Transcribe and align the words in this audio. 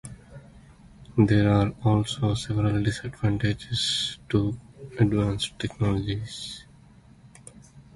There 1.19 1.51
are 1.53 1.75
also 1.83 2.33
several 2.33 2.81
disadvantages 2.81 4.17
to 4.29 4.59
advanced 4.99 5.59
technologies. 5.59 6.65